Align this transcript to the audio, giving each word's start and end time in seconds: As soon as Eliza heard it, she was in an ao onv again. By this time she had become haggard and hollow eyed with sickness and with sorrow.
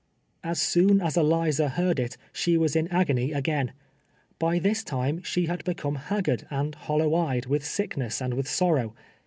As 0.43 0.59
soon 0.59 0.99
as 0.99 1.15
Eliza 1.15 1.69
heard 1.69 1.99
it, 1.99 2.17
she 2.33 2.57
was 2.57 2.75
in 2.75 2.87
an 2.87 2.91
ao 2.95 3.03
onv 3.03 3.35
again. 3.35 3.71
By 4.39 4.57
this 4.57 4.83
time 4.83 5.21
she 5.21 5.45
had 5.45 5.63
become 5.63 5.93
haggard 6.09 6.47
and 6.49 6.73
hollow 6.73 7.13
eyed 7.13 7.45
with 7.45 7.63
sickness 7.63 8.19
and 8.19 8.33
with 8.33 8.47
sorrow. 8.47 8.95